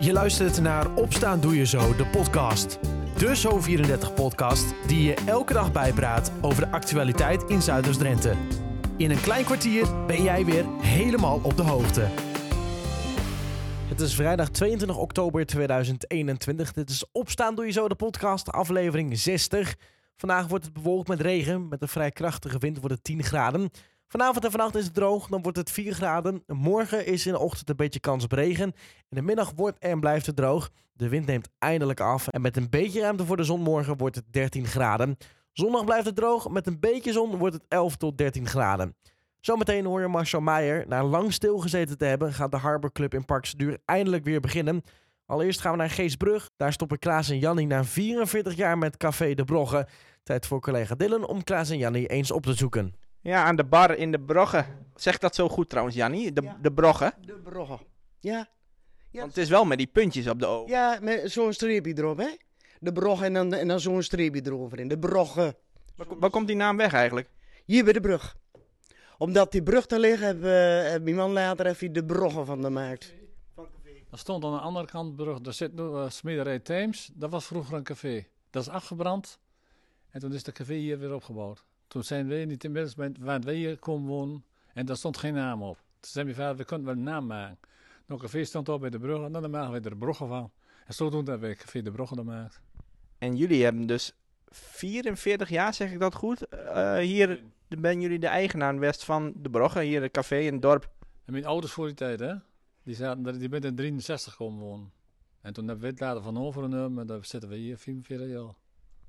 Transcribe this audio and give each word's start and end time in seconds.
Je 0.00 0.12
luistert 0.12 0.60
naar 0.60 0.94
Opstaan 0.94 1.40
Doe 1.40 1.56
Je 1.56 1.66
Zo, 1.66 1.96
de 1.96 2.06
podcast. 2.06 2.78
De 3.16 3.36
Zo34-podcast 3.36 4.74
die 4.86 5.02
je 5.02 5.14
elke 5.26 5.52
dag 5.52 5.72
bijpraat 5.72 6.32
over 6.40 6.64
de 6.64 6.70
actualiteit 6.70 7.42
in 7.42 7.62
Zuiders-Drenthe. 7.62 8.34
In 8.96 9.10
een 9.10 9.20
klein 9.20 9.44
kwartier 9.44 10.06
ben 10.06 10.22
jij 10.22 10.44
weer 10.44 10.64
helemaal 10.80 11.40
op 11.42 11.56
de 11.56 11.62
hoogte. 11.62 12.08
Het 13.88 14.00
is 14.00 14.14
vrijdag 14.14 14.48
22 14.48 14.96
oktober 14.96 15.46
2021. 15.46 16.72
Dit 16.72 16.90
is 16.90 17.04
Opstaan 17.12 17.54
Doe 17.54 17.66
Je 17.66 17.72
Zo, 17.72 17.88
de 17.88 17.94
podcast, 17.94 18.52
aflevering 18.52 19.18
60. 19.18 19.76
Vandaag 20.16 20.46
wordt 20.46 20.64
het 20.64 20.74
bewolkt 20.74 21.08
met 21.08 21.20
regen. 21.20 21.68
Met 21.68 21.82
een 21.82 21.88
vrij 21.88 22.10
krachtige 22.10 22.58
wind 22.58 22.78
wordt 22.78 22.94
het 22.94 23.04
10 23.04 23.22
graden. 23.22 23.70
Vanavond 24.10 24.44
en 24.44 24.50
vannacht 24.50 24.74
is 24.74 24.84
het 24.84 24.94
droog, 24.94 25.26
dan 25.26 25.42
wordt 25.42 25.58
het 25.58 25.70
4 25.70 25.94
graden. 25.94 26.42
Morgen 26.46 27.06
is 27.06 27.26
in 27.26 27.32
de 27.32 27.38
ochtend 27.38 27.70
een 27.70 27.76
beetje 27.76 28.00
kans 28.00 28.24
op 28.24 28.32
regen. 28.32 28.72
In 29.08 29.16
de 29.16 29.22
middag 29.22 29.52
wordt 29.56 29.78
en 29.78 30.00
blijft 30.00 30.26
het 30.26 30.36
droog. 30.36 30.70
De 30.92 31.08
wind 31.08 31.26
neemt 31.26 31.48
eindelijk 31.58 32.00
af. 32.00 32.28
En 32.28 32.40
met 32.40 32.56
een 32.56 32.70
beetje 32.70 33.00
ruimte 33.00 33.26
voor 33.26 33.36
de 33.36 33.44
zon 33.44 33.60
morgen 33.60 33.96
wordt 33.96 34.16
het 34.16 34.24
13 34.30 34.66
graden. 34.66 35.16
Zondag 35.52 35.84
blijft 35.84 36.06
het 36.06 36.16
droog. 36.16 36.48
Met 36.48 36.66
een 36.66 36.80
beetje 36.80 37.12
zon 37.12 37.36
wordt 37.36 37.54
het 37.54 37.64
11 37.68 37.96
tot 37.96 38.18
13 38.18 38.46
graden. 38.46 38.96
Zometeen 39.40 39.84
hoor 39.84 40.00
je 40.00 40.08
Marcel 40.08 40.40
Meijer. 40.40 40.84
Na 40.86 41.04
lang 41.04 41.32
stilgezeten 41.32 41.98
te 41.98 42.04
hebben, 42.04 42.32
gaat 42.32 42.50
de 42.50 42.56
Harbor 42.56 42.92
Club 42.92 43.14
in 43.14 43.24
Parkseduur 43.24 43.78
eindelijk 43.84 44.24
weer 44.24 44.40
beginnen. 44.40 44.82
Allereerst 45.26 45.60
gaan 45.60 45.72
we 45.72 45.78
naar 45.78 45.90
Geesbrug. 45.90 46.50
Daar 46.56 46.72
stoppen 46.72 46.98
Klaas 46.98 47.30
en 47.30 47.38
Jannie 47.38 47.66
na 47.66 47.84
44 47.84 48.54
jaar 48.54 48.78
met 48.78 48.96
Café 48.96 49.34
de 49.34 49.44
Brogge. 49.44 49.88
Tijd 50.22 50.46
voor 50.46 50.60
collega 50.60 50.94
Dylan 50.94 51.26
om 51.26 51.44
Klaas 51.44 51.70
en 51.70 51.78
Jannie 51.78 52.06
eens 52.06 52.30
op 52.30 52.42
te 52.42 52.54
zoeken. 52.54 52.94
Ja, 53.20 53.44
aan 53.44 53.56
de 53.56 53.64
bar 53.64 53.94
in 53.96 54.12
de 54.12 54.20
Brogge. 54.20 54.64
Zeg 54.94 55.18
dat 55.18 55.34
zo 55.34 55.48
goed 55.48 55.68
trouwens, 55.68 55.96
Jannie? 55.96 56.32
De, 56.32 56.42
Ja. 56.42 56.58
de 56.62 56.72
Brogge. 56.72 57.12
De 57.20 57.34
broggen. 57.34 57.78
Ja. 58.20 58.48
Ja, 59.10 59.20
Want 59.20 59.34
het 59.34 59.44
is 59.44 59.48
wel 59.50 59.64
met 59.64 59.78
die 59.78 59.86
puntjes 59.86 60.26
op 60.28 60.38
de 60.38 60.46
O. 60.46 60.64
ja 60.66 60.98
met 61.02 61.30
zo'n 61.32 61.52
streepje 61.52 61.92
erop, 61.98 62.18
hè? 62.18 62.28
De 62.80 62.92
brog 62.92 63.22
en 63.22 63.32
dan, 63.32 63.52
en 63.54 63.68
dan 63.68 63.80
zo'n 63.80 64.02
streepje 64.02 64.42
eroverheen. 64.44 64.88
De 64.88 64.98
broggen. 64.98 65.54
Waar, 65.96 66.06
ko- 66.06 66.18
waar 66.18 66.30
komt 66.30 66.46
die 66.46 66.56
naam 66.56 66.76
weg 66.76 66.92
eigenlijk? 66.92 67.30
Hier 67.64 67.84
bij 67.84 67.92
de 67.92 68.00
brug. 68.00 68.36
Omdat 69.18 69.52
die 69.52 69.62
brug 69.62 69.86
te 69.86 69.98
liggen, 69.98 70.26
heb, 70.26 70.44
eh, 70.44 70.90
heb 70.90 71.02
mijn 71.02 71.16
man 71.16 71.32
later 71.32 71.66
even 71.66 71.92
de 71.92 72.04
broggen 72.04 72.46
van 72.46 72.62
gemaakt. 72.62 73.14
Er 74.10 74.18
stond 74.18 74.44
aan 74.44 74.52
de 74.52 74.58
andere 74.58 74.86
kant 74.86 75.16
de 75.16 75.22
brug, 75.24 75.40
daar 75.40 75.52
zit 75.52 75.74
nu 75.74 75.82
uh, 75.82 76.08
Smederij 76.10 76.58
Thames. 76.58 77.10
Dat 77.14 77.30
was 77.30 77.46
vroeger 77.46 77.74
een 77.76 77.82
café. 77.82 78.26
Dat 78.50 78.62
is 78.62 78.68
afgebrand. 78.68 79.38
En 80.10 80.20
toen 80.20 80.32
is 80.32 80.42
de 80.42 80.52
café 80.52 80.74
hier 80.74 80.98
weer 80.98 81.14
opgebouwd. 81.14 81.64
Toen 81.88 82.02
zijn 82.04 82.28
wij 82.28 82.44
niet 82.44 82.64
inmiddels, 82.64 82.94
bij- 82.94 83.14
waar 83.20 83.40
wij 83.40 83.54
hier 83.54 83.78
komen 83.78 84.08
wonen. 84.08 84.44
En 84.72 84.86
daar 84.86 84.96
stond 84.96 85.16
geen 85.16 85.34
naam 85.34 85.62
op. 85.62 85.76
Toen 85.76 86.10
zei 86.10 86.24
mijn 86.24 86.36
vader, 86.36 86.56
we 86.56 86.64
kunnen 86.64 86.86
wel 86.86 86.96
een 86.96 87.02
naam 87.02 87.26
maken. 87.26 87.58
Nou, 88.06 88.20
café 88.20 88.44
stond 88.44 88.68
op 88.68 88.80
bij 88.80 88.90
de 88.90 88.98
brug 88.98 89.24
en 89.24 89.32
dan 89.32 89.50
maken 89.50 89.72
we 89.72 89.80
er 89.80 89.90
de 89.90 89.96
bruggen 89.96 90.28
van. 90.28 90.50
En 90.86 90.94
zodoende 90.94 91.30
hebben 91.30 91.48
we 91.48 91.56
café 91.56 91.82
de 91.82 91.90
bruggen 91.90 92.16
gemaakt. 92.16 92.60
En 93.18 93.36
jullie 93.36 93.64
hebben 93.64 93.86
dus 93.86 94.14
44 94.50 95.48
jaar, 95.48 95.74
zeg 95.74 95.92
ik 95.92 95.98
dat 96.00 96.14
goed? 96.14 96.48
Eh, 96.48 96.96
hier 96.96 97.42
ben 97.68 98.00
jullie 98.00 98.18
de 98.18 98.26
eigenaar 98.26 98.78
west 98.78 99.04
van 99.04 99.32
de 99.36 99.50
Brogge. 99.50 99.80
Hier 99.80 100.02
het 100.02 100.12
café 100.12 100.38
in 100.38 100.52
het 100.52 100.62
dorp. 100.62 100.90
En 101.24 101.32
mijn 101.32 101.46
ouders 101.46 101.72
voor 101.72 101.86
die 101.86 101.94
tijd, 101.94 102.20
hè. 102.20 102.34
Die, 102.82 102.94
zaten, 102.94 103.38
die 103.38 103.48
zijn 103.50 103.62
in 103.62 103.74
63 103.74 104.36
komen 104.36 104.60
wonen. 104.60 104.92
En 105.40 105.52
toen 105.52 105.66
hebben 105.68 105.84
we 105.84 105.90
het 105.90 106.00
later 106.00 106.22
van 106.22 106.38
overgenomen. 106.38 107.00
En 107.00 107.06
daar 107.06 107.24
zitten 107.24 107.48
we 107.48 107.56
hier 107.56 107.78
44 107.78 108.28
jaar. 108.28 108.54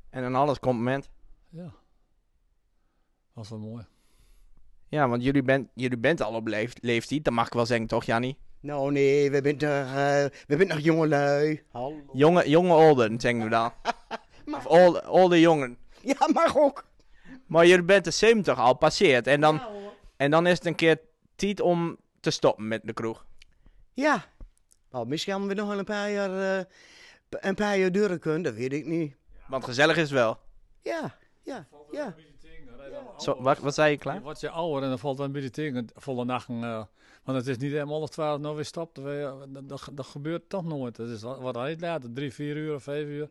En 0.09 0.21
dan 0.21 0.35
alles 0.35 0.59
compliment. 0.59 1.09
Ja. 1.49 1.73
Dat 3.39 3.49
was 3.49 3.59
wel 3.59 3.69
mooi. 3.69 3.85
Ja, 4.87 5.09
want 5.09 5.23
jullie 5.23 5.43
bent, 5.43 5.69
jullie 5.73 5.97
bent 5.97 6.21
al 6.21 6.33
op 6.33 6.47
leef, 6.47 6.73
leeftijd. 6.81 7.23
Dat 7.23 7.33
mag 7.33 7.47
ik 7.47 7.53
wel 7.53 7.65
zeggen, 7.65 7.87
toch, 7.87 8.03
Jannie? 8.03 8.37
Nou 8.59 8.91
nee, 8.91 9.31
we 9.31 9.55
zijn 9.57 9.85
eh, 9.85 10.39
we 10.47 10.55
zijn 10.55 10.67
nog 10.67 10.79
jongelui. 10.79 11.63
Hallo. 11.71 12.01
Jonge, 12.13 12.49
jonge 12.49 12.73
olden, 12.73 13.19
zeggen 13.19 13.43
we 13.43 13.49
dan. 13.49 13.71
Of 14.55 14.65
olde, 14.65 15.09
olde 15.09 15.39
jongen. 15.39 15.77
Ja, 16.01 16.27
mag 16.33 16.57
ook. 16.57 16.85
Maar 17.45 17.65
jullie 17.67 17.83
bent 17.83 18.03
de 18.03 18.11
70 18.11 18.57
al 18.57 18.73
passeerd. 18.73 19.27
En 19.27 19.41
dan, 19.41 19.55
Ja, 19.55 19.69
en 20.17 20.31
dan 20.31 20.47
is 20.47 20.57
het 20.57 20.65
een 20.65 20.75
keer 20.75 20.99
tijd 21.35 21.59
om 21.61 21.97
te 22.19 22.29
stoppen 22.29 22.67
met 22.67 22.81
de 22.83 22.93
kroeg. 22.93 23.25
Ja. 23.93 24.25
Nou, 24.91 25.07
misschien 25.07 25.33
gaan 25.33 25.47
we 25.47 25.53
nog 25.53 25.67
wel 25.67 25.77
een 25.79 25.85
paar 25.85 26.11
jaar, 26.11 26.59
eh, 26.59 26.65
een 27.29 27.55
paar 27.55 27.77
jaar 27.77 27.91
duren 27.91 28.19
kunnen, 28.19 28.41
dat 28.41 28.53
weet 28.53 28.73
ik 28.73 28.85
niet. 28.85 29.15
Want 29.47 29.63
gezellig 29.63 29.95
is 29.95 30.01
het 30.01 30.11
wel. 30.11 30.39
Ja, 30.81 31.17
ja, 31.43 31.67
ja. 31.91 32.15
Zo, 33.21 33.41
wat, 33.41 33.59
wat 33.59 33.73
zei 33.73 33.91
je, 33.91 33.97
klaar? 33.97 34.15
Je 34.15 34.21
wordt 34.21 34.39
je 34.39 34.49
ouder 34.49 34.83
en 34.83 34.89
dan 34.89 34.99
valt 34.99 35.17
dan 35.17 35.35
een 35.35 35.89
volle 35.95 36.25
nachten. 36.25 36.63
eh, 36.63 36.83
want 37.23 37.37
het 37.37 37.47
is 37.47 37.57
niet 37.57 37.71
helemaal 37.71 38.01
of 38.01 38.09
12 38.09 38.39
nou 38.39 38.55
weer 38.55 38.65
stopt. 38.65 38.97
Eh, 38.97 39.33
dat, 39.49 39.69
dat, 39.69 39.89
dat 39.93 40.05
gebeurt 40.05 40.49
toch 40.49 40.63
nooit. 40.65 40.97
Het 40.97 41.09
is 41.09 41.21
wat 41.21 41.57
uit 41.57 41.81
later, 41.81 42.13
drie, 42.13 42.33
vier 42.33 42.55
uur 42.55 42.75
of 42.75 42.83
vijf 42.83 43.07
uur. 43.07 43.29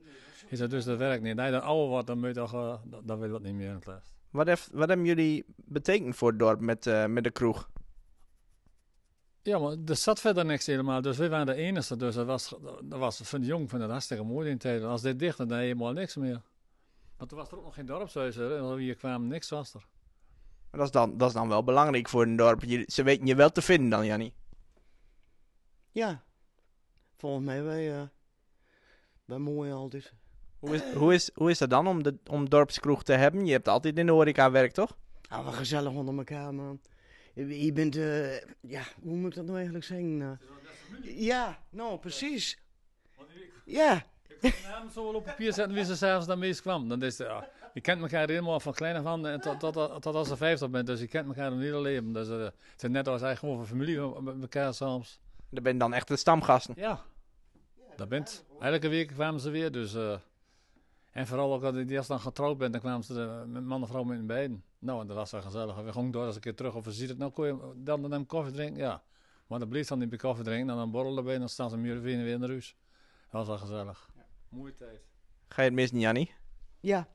Is 0.48 0.58
dat 0.58 0.70
dus 0.70 0.84
dat 0.84 0.98
werkt 0.98 1.22
niet. 1.22 1.34
Nee, 1.34 1.46
je 1.46 1.52
dan 1.52 1.62
ouder 1.62 1.88
wordt, 1.88 2.06
dan, 2.06 2.18
moet 2.18 2.28
je 2.28 2.34
toch, 2.34 2.54
eh, 2.54 2.74
dan, 3.04 3.18
wil 3.18 3.30
dat 3.30 3.42
niet 3.42 3.54
meer 3.54 3.68
in 3.68 3.74
het 3.74 3.86
les. 3.86 4.12
Wat, 4.30 4.46
heeft, 4.46 4.68
wat 4.72 4.88
hebben 4.88 5.06
jullie 5.06 5.44
betekend 5.56 6.16
voor 6.16 6.28
het 6.28 6.38
dorp 6.38 6.60
met, 6.60 7.06
met 7.08 7.24
de 7.24 7.30
kroeg? 7.30 7.68
Ja, 9.42 9.58
maar 9.58 9.76
er 9.86 9.96
zat 9.96 10.20
verder 10.20 10.44
niks 10.44 10.66
helemaal. 10.66 11.00
Dus 11.00 11.16
we 11.16 11.28
waren 11.28 11.46
de 11.46 11.54
enige. 11.54 11.96
Dus 11.96 12.14
dat 12.14 12.26
was, 12.26 12.54
dat 12.82 12.98
was 12.98 13.20
van 13.24 13.42
jong 13.42 13.70
van 13.70 13.80
het 13.80 13.90
hartstikke 13.90 14.24
mooi 14.24 14.50
in 14.50 14.58
tijden. 14.58 14.88
Als 14.88 15.02
dit 15.02 15.18
dicht, 15.18 15.38
dan 15.38 15.52
helemaal 15.52 15.92
niks 15.92 16.16
meer. 16.16 16.40
Want 17.18 17.30
toen 17.30 17.38
was 17.38 17.50
er 17.50 17.56
ook 17.56 17.64
nog 17.64 17.74
geen 17.74 17.86
dorpshuis. 17.86 18.36
Hè. 18.36 18.56
En 18.56 18.76
hier 18.78 18.94
kwamen, 18.94 19.28
niks 19.28 19.48
was 19.48 19.74
er. 19.74 19.86
Maar 20.70 20.80
dat 20.80 20.86
is 20.86 20.90
dan, 20.90 21.18
dat 21.18 21.28
is 21.28 21.34
dan 21.34 21.48
wel 21.48 21.64
belangrijk 21.64 22.08
voor 22.08 22.22
een 22.22 22.36
dorp. 22.36 22.64
Je, 22.64 22.84
ze 22.86 23.02
weten 23.02 23.26
je 23.26 23.34
wel 23.34 23.50
te 23.50 23.62
vinden 23.62 23.90
dan, 23.90 24.06
Jannie. 24.06 24.34
Ja. 25.90 26.22
Volgens 27.16 27.44
mij 27.44 27.62
wij, 27.62 27.94
eh 28.00 28.02
wij 29.24 29.38
mooi 29.38 29.72
altijd. 29.72 30.12
Hoe 30.58 30.74
is, 30.74 30.92
hoe, 30.92 31.14
is, 31.14 31.30
hoe 31.34 31.50
is 31.50 31.58
dat 31.58 31.70
dan 31.70 31.86
om, 31.86 32.02
de, 32.02 32.18
om 32.30 32.48
dorpskroeg 32.48 33.02
te 33.02 33.12
hebben? 33.12 33.46
Je 33.46 33.52
hebt 33.52 33.68
altijd 33.68 33.98
in 33.98 34.06
de 34.06 34.12
horeca 34.12 34.50
werk, 34.50 34.72
toch? 34.72 34.96
Ah, 35.28 35.44
wat 35.44 35.54
gezellig 35.54 35.92
onder 35.92 36.16
elkaar, 36.16 36.54
man. 36.54 36.80
Je 37.34 37.64
je 37.64 37.72
bent, 37.72 37.96
eh, 37.96 38.36
ja, 38.60 38.82
hoe 39.02 39.16
moet 39.16 39.28
ik 39.28 39.34
dat 39.34 39.44
nou 39.44 39.56
eigenlijk 39.56 39.84
zeggen? 39.86 40.22
eh? 40.22 41.18
ja, 41.20 41.62
nou, 41.70 41.98
precies. 41.98 42.58
Ja, 43.64 44.06
naam 44.40 44.90
zo 44.90 45.04
wel 45.04 45.14
op 45.14 45.24
papier 45.24 45.52
zetten 45.52 45.74
wie 45.74 45.84
ze 45.84 45.96
s'avonds 45.96 46.26
dan 46.26 46.38
meest 46.38 46.60
kwam. 46.60 46.88
Dan 46.88 47.02
is 47.02 47.18
het, 47.18 47.26
ja, 47.26 47.48
je 47.74 47.80
kent 47.80 48.00
elkaar 48.00 48.28
helemaal 48.28 48.60
van 48.60 48.72
klein 48.72 48.96
af 48.96 49.06
aan 49.06 49.26
en 49.26 49.40
tot, 49.40 49.60
tot, 49.60 49.72
tot, 49.72 50.02
tot 50.02 50.14
als 50.14 50.28
je 50.28 50.36
50 50.36 50.70
bent. 50.70 50.86
Dus 50.86 51.00
je 51.00 51.06
kent 51.06 51.26
elkaar 51.26 51.52
een 51.52 51.60
hele 51.60 51.80
leven. 51.80 52.12
Dus 52.12 52.28
het 52.28 52.52
is 52.82 52.88
net 52.88 53.08
als 53.08 53.22
eigenlijk 53.22 53.38
gewoon 53.38 53.56
van 53.56 53.66
familie 53.66 54.22
met 54.22 54.40
elkaar 54.40 54.74
soms. 54.74 55.20
Dan 55.50 55.62
ben 55.62 55.72
je 55.72 55.78
dan 55.78 55.94
echt 55.94 56.08
de 56.08 56.16
stamgasten. 56.16 56.74
Ja, 56.76 57.04
dat 57.96 58.08
bent. 58.08 58.44
Elke 58.60 58.88
week 58.88 59.08
kwamen 59.08 59.40
ze 59.40 59.50
weer. 59.50 59.72
Dus, 59.72 59.94
eh, 59.94 60.16
en 61.12 61.26
vooral 61.26 61.54
ook 61.54 61.62
als 61.62 61.74
je 61.74 61.86
eerst 61.88 62.08
dan 62.08 62.20
getrouwd 62.20 62.58
bent, 62.58 62.72
dan 62.72 62.80
kwamen 62.80 63.04
ze 63.04 63.44
met 63.46 63.64
man 63.64 63.82
en 63.82 63.88
vrouw 63.88 64.02
met 64.02 64.26
beiden. 64.26 64.64
Nou, 64.78 65.00
en 65.00 65.06
dat 65.06 65.16
was 65.16 65.30
wel 65.30 65.42
gezellig. 65.42 65.76
We 65.76 65.92
gingen 65.92 66.10
door 66.10 66.24
als 66.24 66.34
een 66.34 66.40
keer 66.40 66.54
terug 66.54 66.74
of 66.74 66.84
we 66.84 66.92
zien 66.92 67.08
het. 67.08 67.18
Nou, 67.18 67.30
kon 67.30 67.46
je 67.46 67.72
dan 67.76 68.04
en 68.04 68.10
dan 68.10 68.26
koffie 68.26 68.52
drinken? 68.52 68.82
Ja. 68.82 69.02
Maar 69.46 69.58
dan 69.58 69.68
bleef 69.68 69.88
dan 69.88 69.98
niet 69.98 70.08
bij 70.08 70.18
koffie 70.18 70.44
drinken. 70.44 70.70
En 70.70 70.76
dan 70.76 70.90
borrelen 70.90 71.18
erbij 71.18 71.38
dan 71.38 71.48
staan 71.48 71.70
ze 71.70 71.76
meer 71.76 72.00
weer 72.00 72.28
in 72.28 72.40
de 72.40 72.46
huis. 72.46 72.76
Dat 73.30 73.46
was 73.46 73.46
wel 73.46 73.58
gezellig. 73.58 74.07
Mooie 74.48 74.74
tijd. 74.74 75.00
Ga 75.48 75.62
je 75.62 75.68
het 75.68 75.76
missen, 75.76 76.00
Jannie? 76.00 76.34
ja. 76.80 77.08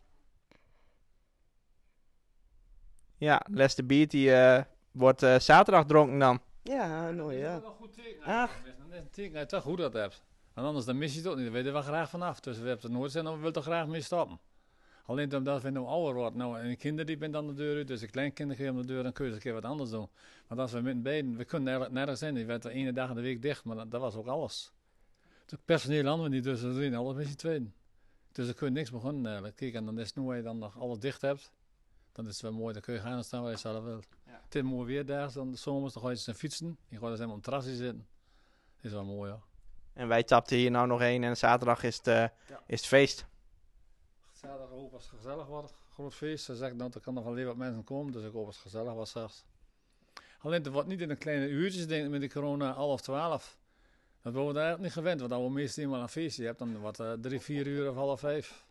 Ja, 3.18 3.42
Lester 3.50 3.86
Beat 3.86 4.10
die, 4.10 4.34
eh, 4.34 4.64
wordt 4.92 5.24
eh, 5.24 5.40
zaterdag 5.40 5.86
dronken 5.86 6.20
dan. 6.20 6.42
Ja, 6.64 7.12
nou 7.12 7.34
ja. 7.34 7.60
wel 7.62 7.70
een 7.70 7.76
goed 7.76 7.94
teken. 7.94 8.24
Ach. 8.24 8.62
Dat 8.64 8.74
is 8.90 8.98
een 8.98 9.10
teken 9.10 9.34
dat 9.34 9.42
je 9.42 9.48
toch 9.48 9.64
goed 9.64 9.78
dat 9.78 9.94
hebt. 9.94 10.24
En 10.54 10.64
anders 10.64 10.86
dan 10.86 10.98
mis 10.98 11.14
je 11.14 11.20
het 11.20 11.28
ook 11.28 11.36
niet. 11.36 11.44
Daar 11.44 11.54
weet 11.54 11.66
je 11.66 11.72
wel 11.72 11.82
graag 11.82 12.10
vanaf. 12.10 12.40
Dus 12.40 12.58
we 12.60 12.68
hebben 12.68 12.86
het 12.86 12.98
nooit 12.98 13.12
zijn, 13.12 13.24
dan 13.24 13.40
wil 13.40 13.50
je 13.50 13.56
er 13.56 13.62
graag 13.62 13.88
mee 13.88 14.02
stoppen. 14.02 14.40
Alleen 15.06 15.36
omdat 15.36 15.62
we 15.62 15.70
nou 15.70 15.86
ouder 15.88 16.14
worden. 16.14 16.38
Nou, 16.38 16.60
en 16.60 16.68
de 16.68 16.76
kinderen 16.76 17.06
die 17.06 17.18
ben 17.18 17.32
dan 17.32 17.48
de 17.48 17.54
deur 17.54 17.76
uit. 17.76 17.88
Dus 17.88 18.00
de 18.00 18.08
kleinkinderen 18.08 18.66
gaan 18.66 18.76
om 18.76 18.82
de 18.82 18.88
deur. 18.88 19.04
Dan 19.04 19.12
kun 19.12 19.26
je 19.26 19.30
eens 19.32 19.40
een 19.40 19.46
keer 19.46 19.62
wat 19.62 19.72
anders 19.72 19.90
doen. 19.90 20.10
Want 20.48 20.60
als 20.60 20.72
we 20.72 20.82
met 20.82 21.04
beiden, 21.04 21.38
we 21.38 21.46
kunnen 21.46 21.94
nergens 21.94 22.20
zijn. 22.20 22.34
Die 22.34 22.46
werd 22.46 22.62
de 22.62 22.70
ene 22.70 22.94
dag 22.94 23.10
in 23.10 23.16
de 23.16 23.22
week 23.22 23.42
dicht. 23.42 23.64
Maar 23.64 23.76
dat, 23.76 23.92
dat 23.92 24.02
was 24.02 24.16
ook 24.16 24.28
alles. 24.28 24.72
Het 25.54 25.66
personeel 25.66 26.06
hadden 26.06 26.30
we 26.30 26.36
niet. 26.36 26.44
Dus 26.44 26.62
we 26.62 26.74
doen 26.74 26.94
alles 26.94 27.16
met 27.16 27.28
z'n 27.28 27.36
tweeën. 27.36 27.74
Dus 28.32 28.46
dan 28.46 28.56
kun 28.56 28.68
je 28.68 28.74
niks 28.74 28.92
begonnen 28.92 29.26
eigenlijk. 29.26 29.56
Kijk, 29.56 29.74
en 29.74 29.86
dan 29.86 30.00
is 30.00 30.08
het 30.08 30.16
nu 30.16 30.36
je 30.36 30.42
dan 30.42 30.58
nog 30.58 30.80
alles 30.80 31.00
dicht 31.00 31.22
hebt. 31.22 31.52
Dan 32.12 32.28
is 32.28 32.32
het 32.32 32.42
wel 32.42 32.54
mooi. 32.54 32.74
Dan 32.74 32.82
kun 32.82 32.94
je 32.94 33.00
gaan 33.00 33.18
en 33.18 33.24
staan 33.24 33.42
waar 33.42 33.52
je 33.52 33.58
zelf 33.58 33.84
wilt. 33.84 34.08
Het 34.24 34.56
is 34.56 34.62
mooi 34.62 34.86
weer 34.86 35.06
daar. 35.06 35.34
Dan 35.34 35.52
de 35.52 35.58
zomers, 35.58 35.94
dan 35.94 36.02
ga 36.02 36.10
je 36.10 36.16
eens 36.16 36.38
fietsen. 36.38 36.78
Je 36.88 36.98
gaat 36.98 37.10
eens 37.10 37.16
helemaal 37.16 37.36
op 37.36 37.44
terrasje 37.44 37.76
zitten. 37.76 38.08
is 38.82 38.92
wel 38.92 39.04
mooi 39.04 39.32
hoor. 39.32 39.44
En 39.94 40.08
wij 40.08 40.24
tapten 40.24 40.58
hier 40.58 40.72
nou 40.72 40.88
nog 40.88 41.02
één 41.02 41.24
en 41.24 41.38
zaterdag 41.38 41.84
is 41.84 41.98
het, 41.98 42.08
eh, 42.08 42.24
is 42.66 42.80
het 42.80 42.88
feest. 42.88 43.26
Zaterdag 44.32 44.70
hoop 44.70 44.94
als 44.94 45.04
het 45.04 45.20
gezellig 45.20 45.48
wordt. 45.48 45.74
Groot 45.94 46.14
feest. 46.14 46.46
Ze 46.46 46.56
zeggen 46.56 46.78
dat 46.78 46.96
er 46.96 47.02
kan 47.02 47.14
nog 47.14 47.24
wel 47.24 47.46
wat 47.46 47.56
mensen 47.56 47.84
komen. 47.84 48.12
Dus 48.12 48.24
ik 48.24 48.32
hoop 48.32 48.46
als 48.46 48.56
het 48.56 48.64
gezellig 48.64 48.94
was 48.94 49.12
zelfs. 49.12 49.46
Alleen 50.40 50.64
het 50.64 50.72
wordt 50.74 50.88
niet 50.88 51.02
in 51.02 51.08
de 51.08 51.16
kleine 51.16 51.48
uurtjes 51.48 51.88
denk 51.88 52.06
ik 52.06 52.12
met 52.12 52.22
de 52.22 52.30
corona 52.30 52.74
half 52.74 53.02
twaalf. 53.02 53.58
Dat 54.24 54.34
worden 54.34 54.54
we 54.54 54.60
eigenlijk 54.60 54.82
niet 54.82 54.92
gewend. 55.04 55.20
Want 55.20 55.32
als 55.32 55.44
we 55.44 55.50
meestal 55.50 55.84
eenmaal 55.84 56.02
een 56.02 56.10
feestje 56.10 56.46
hebt, 56.46 56.60
dan 56.60 56.78
wordt 56.78 56.98
het 56.98 57.22
drie, 57.24 57.40
vier 57.40 57.68
uur 57.68 57.90
of 57.90 57.96
half 57.96 58.20
vijf. 58.20 58.64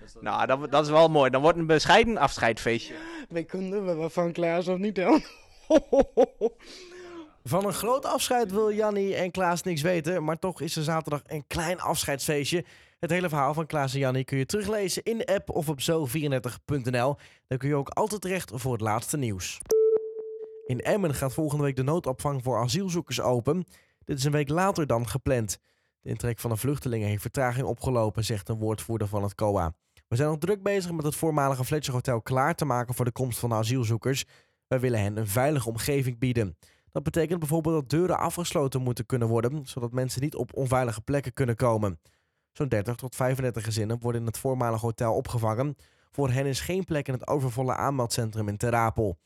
Dus 0.00 0.12
dat- 0.12 0.22
Nou, 0.22 0.46
dat, 0.46 0.70
dat 0.70 0.84
is 0.84 0.90
wel 0.90 1.08
mooi. 1.08 1.30
Dan 1.30 1.42
wordt 1.42 1.58
een 1.58 1.66
bescheiden 1.66 2.16
afscheidfeestje. 2.16 2.94
Wij 3.28 3.44
kunnen 3.44 3.84
wel 3.84 4.10
van 4.10 4.32
Klaas 4.32 4.68
of 4.68 4.78
niet 4.78 4.94
dan. 4.94 5.22
Van 7.44 7.66
een 7.66 7.72
groot 7.72 8.04
afscheid 8.04 8.50
wil 8.52 8.72
Jannie 8.72 9.14
en 9.14 9.30
Klaas 9.30 9.62
niks 9.62 9.82
weten, 9.82 10.24
maar 10.24 10.38
toch 10.38 10.60
is 10.60 10.76
er 10.76 10.82
zaterdag 10.82 11.22
een 11.26 11.44
klein 11.46 11.80
afscheidsfeestje. 11.80 12.64
Het 12.98 13.10
hele 13.10 13.28
verhaal 13.28 13.54
van 13.54 13.66
Klaas 13.66 13.92
en 13.92 13.98
Jannie 13.98 14.24
kun 14.24 14.38
je 14.38 14.46
teruglezen 14.46 15.02
in 15.02 15.18
de 15.18 15.26
app 15.26 15.50
of 15.50 15.68
op 15.68 15.80
zo34.nl. 15.80 17.16
Daar 17.46 17.58
kun 17.58 17.68
je 17.68 17.74
ook 17.74 17.88
altijd 17.88 18.20
terecht 18.20 18.50
voor 18.54 18.72
het 18.72 18.80
laatste 18.80 19.16
nieuws. 19.16 19.58
In 20.66 20.80
Emmen 20.80 21.14
gaat 21.14 21.34
volgende 21.34 21.64
week 21.64 21.76
de 21.76 21.82
noodopvang 21.82 22.42
voor 22.42 22.58
asielzoekers 22.58 23.20
open. 23.20 23.64
Dit 24.10 24.18
is 24.18 24.24
een 24.24 24.32
week 24.32 24.48
later 24.48 24.86
dan 24.86 25.08
gepland. 25.08 25.58
De 26.00 26.08
intrek 26.08 26.38
van 26.38 26.50
de 26.50 26.56
vluchtelingen 26.56 27.08
heeft 27.08 27.20
vertraging 27.20 27.66
opgelopen, 27.66 28.24
zegt 28.24 28.48
een 28.48 28.58
woordvoerder 28.58 29.08
van 29.08 29.22
het 29.22 29.34
COA. 29.34 29.74
We 30.08 30.16
zijn 30.16 30.28
nog 30.28 30.38
druk 30.38 30.62
bezig 30.62 30.92
met 30.92 31.04
het 31.04 31.14
voormalige 31.14 31.64
Fletcher 31.64 31.94
Hotel 31.94 32.22
klaar 32.22 32.54
te 32.54 32.64
maken 32.64 32.94
voor 32.94 33.04
de 33.04 33.12
komst 33.12 33.38
van 33.38 33.48
de 33.48 33.54
asielzoekers. 33.54 34.24
Wij 34.66 34.80
willen 34.80 35.00
hen 35.00 35.16
een 35.16 35.26
veilige 35.26 35.68
omgeving 35.68 36.18
bieden. 36.18 36.56
Dat 36.92 37.02
betekent 37.02 37.38
bijvoorbeeld 37.38 37.74
dat 37.74 37.88
deuren 37.88 38.18
afgesloten 38.18 38.82
moeten 38.82 39.06
kunnen 39.06 39.28
worden, 39.28 39.66
zodat 39.66 39.92
mensen 39.92 40.22
niet 40.22 40.34
op 40.34 40.56
onveilige 40.56 41.00
plekken 41.00 41.32
kunnen 41.32 41.56
komen. 41.56 42.00
Zo'n 42.52 42.68
30 42.68 42.94
tot 42.96 43.16
35 43.16 43.64
gezinnen 43.64 43.98
worden 44.00 44.20
in 44.20 44.26
het 44.26 44.38
voormalige 44.38 44.86
hotel 44.86 45.14
opgevangen. 45.14 45.76
Voor 46.10 46.30
hen 46.30 46.46
is 46.46 46.60
geen 46.60 46.84
plek 46.84 47.08
in 47.08 47.14
het 47.14 47.26
overvolle 47.26 47.74
aanmeldcentrum 47.74 48.48
in 48.48 48.56
Terapel. 48.56 49.18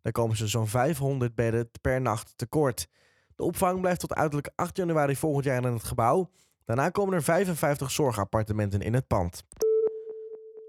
Daar 0.00 0.12
komen 0.12 0.36
ze 0.36 0.46
zo'n 0.46 0.68
500 0.68 1.34
bedden 1.34 1.70
per 1.80 2.00
nacht 2.00 2.32
tekort. 2.36 2.88
De 3.36 3.42
opvang 3.42 3.80
blijft 3.80 4.00
tot 4.00 4.14
uiterlijk 4.14 4.50
8 4.54 4.76
januari 4.76 5.16
volgend 5.16 5.44
jaar 5.44 5.64
in 5.64 5.72
het 5.72 5.84
gebouw. 5.84 6.30
Daarna 6.64 6.88
komen 6.88 7.14
er 7.14 7.22
55 7.22 7.90
zorgappartementen 7.90 8.80
in 8.80 8.94
het 8.94 9.06
pand. 9.06 9.44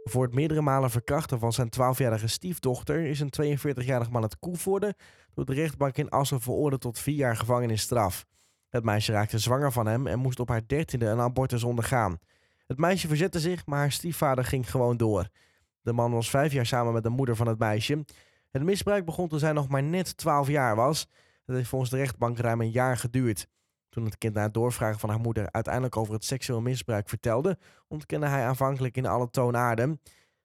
Voor 0.03 0.23
het 0.23 0.33
meerdere 0.33 0.61
malen 0.61 0.89
verkrachten 0.89 1.39
van 1.39 1.53
zijn 1.53 1.69
12-jarige 1.69 2.27
stiefdochter 2.27 3.05
is 3.05 3.19
een 3.19 3.57
42-jarig 3.57 4.09
man 4.09 4.21
het 4.21 4.39
Koevoorde 4.39 4.95
door 5.33 5.45
de 5.45 5.53
rechtbank 5.53 5.97
in 5.97 6.09
Assen 6.09 6.41
veroordeeld 6.41 6.81
tot 6.81 6.99
vier 6.99 7.15
jaar 7.15 7.35
gevangenisstraf. 7.35 8.25
Het 8.69 8.83
meisje 8.83 9.11
raakte 9.11 9.39
zwanger 9.39 9.71
van 9.71 9.85
hem 9.85 10.07
en 10.07 10.19
moest 10.19 10.39
op 10.39 10.49
haar 10.49 10.67
dertiende 10.67 11.05
een 11.05 11.19
abortus 11.19 11.63
ondergaan. 11.63 12.19
Het 12.67 12.77
meisje 12.77 13.07
verzette 13.07 13.39
zich, 13.39 13.65
maar 13.65 13.79
haar 13.79 13.91
stiefvader 13.91 14.45
ging 14.45 14.71
gewoon 14.71 14.97
door. 14.97 15.27
De 15.81 15.93
man 15.93 16.11
was 16.11 16.29
vijf 16.29 16.51
jaar 16.51 16.65
samen 16.65 16.93
met 16.93 17.03
de 17.03 17.09
moeder 17.09 17.35
van 17.35 17.47
het 17.47 17.59
meisje. 17.59 18.05
Het 18.51 18.63
misbruik 18.63 19.05
begon 19.05 19.27
toen 19.27 19.39
zij 19.39 19.51
nog 19.51 19.67
maar 19.67 19.83
net 19.83 20.17
12 20.17 20.47
jaar 20.47 20.75
was. 20.75 21.07
Het 21.45 21.55
heeft 21.55 21.69
volgens 21.69 21.91
de 21.91 21.97
rechtbank 21.97 22.37
ruim 22.37 22.61
een 22.61 22.71
jaar 22.71 22.97
geduurd. 22.97 23.47
Toen 23.89 24.05
het 24.05 24.17
kind 24.17 24.33
na 24.33 24.41
het 24.41 24.53
doorvragen 24.53 24.99
van 24.99 25.09
haar 25.09 25.19
moeder 25.19 25.51
uiteindelijk 25.51 25.97
over 25.97 26.13
het 26.13 26.25
seksueel 26.25 26.61
misbruik 26.61 27.09
vertelde, 27.09 27.57
ontkende 27.87 28.27
hij 28.27 28.45
aanvankelijk 28.45 28.97
in 28.97 29.05
alle 29.05 29.29
toonaarden. 29.29 29.99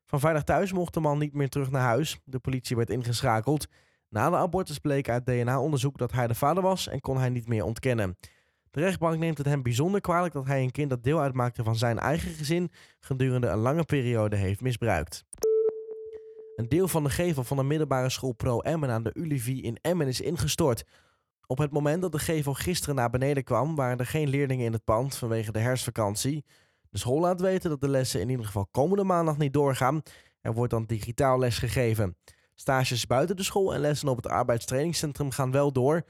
Van 0.04 0.20
veilig 0.20 0.42
thuis 0.42 0.72
mocht 0.72 0.94
de 0.94 1.00
man 1.00 1.18
niet 1.18 1.34
meer 1.34 1.48
terug 1.48 1.70
naar 1.70 1.82
huis. 1.82 2.20
De 2.24 2.38
politie 2.38 2.76
werd 2.76 2.90
ingeschakeld. 2.90 3.66
Na 4.08 4.30
de 4.30 4.36
abortus 4.36 4.78
bleek 4.78 5.08
uit 5.08 5.26
DNA-onderzoek 5.26 5.98
dat 5.98 6.12
hij 6.12 6.26
de 6.26 6.34
vader 6.34 6.62
was 6.62 6.88
en 6.88 7.00
kon 7.00 7.18
hij 7.18 7.28
niet 7.28 7.48
meer 7.48 7.64
ontkennen. 7.64 8.16
De 8.70 8.80
rechtbank 8.80 9.18
neemt 9.18 9.38
het 9.38 9.46
hem 9.46 9.62
bijzonder 9.62 10.00
kwalijk 10.00 10.34
dat 10.34 10.46
hij 10.46 10.62
een 10.62 10.70
kind 10.70 10.90
dat 10.90 11.02
deel 11.02 11.20
uitmaakte 11.20 11.64
van 11.64 11.76
zijn 11.76 11.98
eigen 11.98 12.30
gezin 12.30 12.70
gedurende 13.00 13.46
een 13.46 13.58
lange 13.58 13.84
periode 13.84 14.36
heeft 14.36 14.60
misbruikt. 14.60 15.24
Een 16.58 16.68
deel 16.68 16.88
van 16.88 17.04
de 17.04 17.10
gevel 17.10 17.44
van 17.44 17.56
de 17.56 17.62
middelbare 17.62 18.10
school 18.10 18.32
Pro 18.32 18.60
Emmen 18.60 18.90
aan 18.90 19.02
de 19.02 19.10
Ulivie 19.14 19.62
in 19.62 19.78
Emmen 19.80 20.06
is 20.06 20.20
ingestort. 20.20 20.84
Op 21.46 21.58
het 21.58 21.70
moment 21.70 22.02
dat 22.02 22.12
de 22.12 22.18
gevel 22.18 22.54
gisteren 22.54 22.94
naar 22.94 23.10
beneden 23.10 23.44
kwam, 23.44 23.74
waren 23.74 23.98
er 23.98 24.06
geen 24.06 24.28
leerlingen 24.28 24.64
in 24.64 24.72
het 24.72 24.84
pand 24.84 25.16
vanwege 25.16 25.52
de 25.52 25.58
herfstvakantie. 25.58 26.44
De 26.90 26.98
school 26.98 27.20
laat 27.20 27.40
weten 27.40 27.70
dat 27.70 27.80
de 27.80 27.88
lessen 27.88 28.20
in 28.20 28.28
ieder 28.28 28.44
geval 28.44 28.68
komende 28.70 29.04
maandag 29.04 29.38
niet 29.38 29.52
doorgaan. 29.52 30.02
Er 30.40 30.52
wordt 30.52 30.70
dan 30.70 30.84
digitaal 30.84 31.38
les 31.38 31.58
gegeven. 31.58 32.16
Stages 32.54 33.06
buiten 33.06 33.36
de 33.36 33.42
school 33.42 33.74
en 33.74 33.80
lessen 33.80 34.08
op 34.08 34.16
het 34.16 34.26
arbeidstrainingscentrum 34.26 35.30
gaan 35.30 35.50
wel 35.50 35.72
door. 35.72 36.02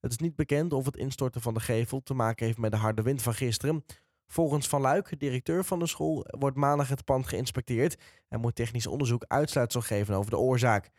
Het 0.00 0.10
is 0.10 0.18
niet 0.18 0.36
bekend 0.36 0.72
of 0.72 0.84
het 0.84 0.96
instorten 0.96 1.40
van 1.40 1.54
de 1.54 1.60
gevel 1.60 2.02
te 2.02 2.14
maken 2.14 2.46
heeft 2.46 2.58
met 2.58 2.70
de 2.70 2.76
harde 2.76 3.02
wind 3.02 3.22
van 3.22 3.34
gisteren. 3.34 3.84
Volgens 4.26 4.68
Van 4.68 4.80
Luik, 4.80 5.18
directeur 5.18 5.64
van 5.64 5.78
de 5.78 5.86
school, 5.86 6.24
wordt 6.38 6.56
maandag 6.56 6.88
het 6.88 7.04
pand 7.04 7.26
geïnspecteerd 7.26 7.96
en 8.28 8.40
moet 8.40 8.54
technisch 8.54 8.86
onderzoek 8.86 9.24
uitsluitsel 9.28 9.80
geven 9.80 10.14
over 10.14 10.30
de 10.30 10.38
oorzaak. 10.38 10.90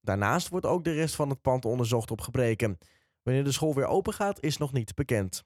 Daarnaast 0.00 0.48
wordt 0.48 0.66
ook 0.66 0.84
de 0.84 0.92
rest 0.92 1.14
van 1.14 1.28
het 1.28 1.42
pand 1.42 1.64
onderzocht 1.64 2.10
op 2.10 2.20
gebreken. 2.20 2.78
Wanneer 3.22 3.44
de 3.44 3.52
school 3.52 3.74
weer 3.74 3.86
open 3.86 4.12
gaat, 4.12 4.42
is 4.42 4.56
nog 4.56 4.72
niet 4.72 4.94
bekend. 4.94 5.44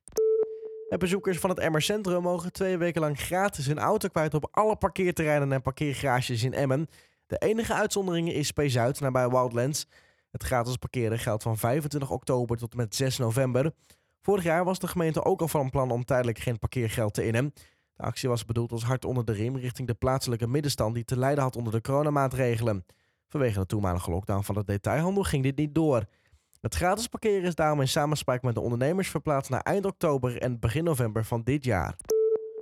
En 0.89 0.99
bezoekers 0.99 1.39
van 1.39 1.51
het 1.51 1.59
Emmer 1.59 1.83
Centrum 1.83 2.23
mogen 2.23 2.53
twee 2.53 2.77
weken 2.79 3.01
lang 3.01 3.19
gratis 3.21 3.67
hun 3.67 3.79
auto 3.79 4.09
kwijt 4.09 4.35
op 4.35 4.49
alle 4.51 4.77
parkeerterreinen 4.77 5.53
en 5.53 5.63
parkeergarages 5.63 6.43
in 6.43 6.55
Emmen. 6.55 6.87
De 7.27 7.39
enige 7.39 7.75
uitzondering 7.75 8.33
is 8.33 8.53
P-Zuid, 8.53 9.01
nabij 9.01 9.29
Wildlands. 9.29 9.87
Het 10.31 10.43
gratis 10.43 10.77
parkeren 10.77 11.19
geldt 11.19 11.43
van 11.43 11.59
25 11.59 12.11
oktober 12.11 12.57
tot 12.57 12.71
en 12.71 12.77
met 12.77 12.95
6 12.95 13.19
november. 13.19 13.73
Vorig 14.25 14.45
jaar 14.45 14.65
was 14.65 14.79
de 14.79 14.87
gemeente 14.87 15.25
ook 15.25 15.41
al 15.41 15.49
van 15.49 15.71
plan 15.71 15.91
om 15.91 16.05
tijdelijk 16.05 16.39
geen 16.39 16.59
parkeergeld 16.59 17.15
te 17.15 17.27
innen. 17.27 17.53
De 17.97 18.03
actie 18.03 18.29
was 18.29 18.45
bedoeld 18.45 18.73
als 18.73 18.85
hart 18.85 19.05
onder 19.05 19.25
de 19.25 19.33
riem 19.33 19.57
richting 19.57 19.89
de 19.89 19.95
plaatselijke 19.95 20.47
middenstand 20.47 20.95
die 20.95 21.05
te 21.05 21.19
lijden 21.19 21.43
had 21.43 21.57
onder 21.57 21.73
de 21.73 21.81
coronamaatregelen. 21.81 22.85
Vanwege 23.29 23.59
de 23.59 23.67
toenmalige 23.67 24.11
lockdown 24.11 24.43
van 24.43 24.55
de 24.55 24.65
detailhandel 24.65 25.23
ging 25.23 25.43
dit 25.43 25.57
niet 25.57 25.75
door. 25.75 26.05
Het 26.61 26.75
gratis 26.75 27.07
parkeren 27.07 27.43
is 27.43 27.55
daarom 27.55 27.81
in 27.81 27.89
samenspraak 27.89 28.43
met 28.43 28.55
de 28.55 28.61
ondernemers 28.61 29.09
verplaatst 29.09 29.51
naar 29.51 29.61
eind 29.61 29.87
oktober 29.87 30.39
en 30.39 30.61
begin 30.61 30.85
november 30.85 31.25
van 31.25 31.43
dit 31.43 31.65
jaar. 31.65 31.97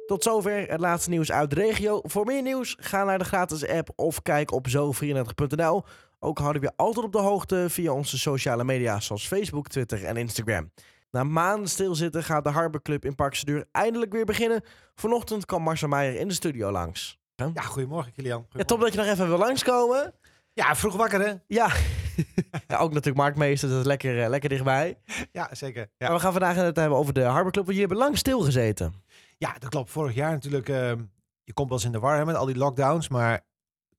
Tot 0.07 0.23
zover 0.23 0.71
het 0.71 0.81
laatste 0.81 1.11
nieuws 1.11 1.33
uit 1.33 1.51
de 1.51 1.57
regio. 1.57 2.01
Voor 2.03 2.25
meer 2.25 2.43
nieuws 2.43 2.77
ga 2.81 3.05
naar 3.05 3.19
de 3.19 3.25
gratis 3.25 3.69
app 3.69 3.93
of 3.97 4.23
kijk 4.23 4.53
op 4.53 4.69
zo34.nl. 4.69 5.85
Ook 6.19 6.39
houden 6.39 6.63
we 6.63 6.69
je 6.69 6.77
altijd 6.77 7.07
op 7.07 7.13
de 7.13 7.19
hoogte 7.19 7.67
via 7.69 7.93
onze 7.93 8.19
sociale 8.19 8.65
media 8.65 9.01
zoals 9.01 9.27
Facebook, 9.27 9.69
Twitter 9.69 10.05
en 10.05 10.17
Instagram. 10.17 10.71
Na 11.13 11.25
maanden 11.25 11.69
stilzitten 11.69 12.23
gaat 12.25 12.45
de 12.45 12.51
Harbor 12.51 12.83
Club 12.83 13.05
in 13.05 13.15
Parkseduur 13.15 13.69
eindelijk 13.73 14.13
weer 14.13 14.25
beginnen. 14.25 14.63
Vanochtend 14.95 15.47
kwam 15.47 15.63
Marcel 15.63 15.89
Meijer 15.89 16.21
in 16.21 16.29
de 16.29 16.35
studio 16.35 16.71
langs. 16.71 17.21
Ja, 17.55 17.63
goedemorgen 17.63 18.13
Kilian. 18.13 18.47
Ja, 18.51 18.65
top 18.65 18.81
dat 18.81 18.93
je 18.93 18.99
nog 18.99 19.07
even 19.09 19.29
wil 19.29 19.39
langskomen. 19.39 20.15
Ja, 20.53 20.77
vroeg 20.77 20.97
wakker 20.97 21.21
hè? 21.21 21.33
Ja. 21.47 21.71
ja, 22.69 22.77
ook 22.77 22.89
natuurlijk 22.91 23.17
marktmeester, 23.17 23.69
dat 23.69 23.79
is 23.79 23.85
lekker, 23.87 24.23
eh, 24.23 24.29
lekker 24.29 24.49
dichtbij. 24.49 24.99
Ja, 25.33 25.49
zeker. 25.55 25.89
Maar 25.99 26.09
Ja. 26.09 26.15
we 26.15 26.21
gaan 26.21 26.33
vandaag 26.33 26.57
het 26.57 26.77
hebben 26.77 26.99
over 26.99 27.13
de 27.13 27.21
Harbor 27.23 27.53
Club, 27.53 27.65
want 27.65 27.77
jullie 27.77 27.81
hebben 27.81 27.99
lang 27.99 28.19
stilgezeten. 28.19 28.95
ja, 29.39 29.53
dat 29.59 29.69
klopt. 29.69 29.91
Vorig 29.91 30.15
jaar 30.15 30.31
natuurlijk, 30.31 30.69
ehm, 30.69 31.01
je 31.45 31.53
komt 31.53 31.69
wel 31.69 31.77
eens 31.79 31.87
in 31.87 31.93
de 31.93 31.99
war 31.99 32.17
hè, 32.17 32.25
met 32.25 32.35
al 32.37 32.47
die 32.47 32.57
lockdowns, 32.57 33.09
maar 33.09 33.41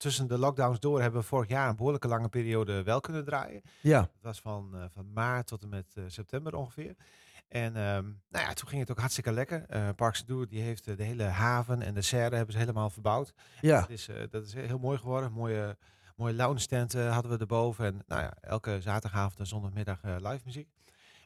tussen 0.04 0.28
de 0.28 0.38
lockdowns 0.38 0.80
door 0.80 1.02
hebben 1.02 1.22
we 1.22 1.28
vorig 1.28 1.50
jaar 1.50 1.70
een 1.70 1.76
behoorlijke 1.76 2.08
lange 2.08 2.30
periode 2.30 2.84
wel 2.84 3.00
kunnen 3.00 3.26
draaien. 3.26 3.62
Ja. 3.82 4.00
Dat 4.00 4.10
was 4.22 4.42
van, 4.42 4.70
eh, 4.76 4.84
van 4.90 5.14
maart 5.14 5.48
tot 5.48 5.64
en 5.64 5.70
met 5.70 5.94
eh, 5.96 6.04
september 6.08 6.56
ongeveer. 6.56 6.96
En 7.48 7.76
ehm, 7.76 8.04
nou 8.30 8.46
ja, 8.46 8.54
toen 8.54 8.68
ging 8.68 8.82
het 8.82 8.92
ook 8.92 9.00
hartstikke 9.00 9.32
lekker. 9.32 9.66
Eh 9.68 9.90
Parks 9.96 10.26
Doer 10.26 10.48
die 10.48 10.62
heeft 10.62 10.86
de 10.98 11.04
hele 11.04 11.24
haven 11.24 11.82
en 11.82 11.94
de 11.94 12.01
serre 12.01 12.36
hebben 12.36 12.54
ze 12.54 12.60
helemaal 12.60 12.89
verbouwd. 12.89 13.34
Ja. 13.62 13.80
Dat 13.80 13.89
is, 13.89 14.10
dat 14.30 14.44
is 14.46 14.54
heel 14.54 14.80
mooi 14.80 14.98
geworden. 14.98 15.32
Mooie, 15.32 15.77
mooie 16.16 16.34
lounge 16.34 16.66
tent 16.66 16.94
eh, 16.94 17.13
hadden 17.13 17.32
we 17.32 17.38
erboven. 17.38 17.86
En 17.86 18.04
nou 18.08 18.22
ja, 18.22 18.34
elke 18.42 18.82
zaterdagavond 18.82 19.39
en 19.39 19.48
zondagmiddag 19.48 20.00
live 20.04 20.42
muziek. 20.46 20.70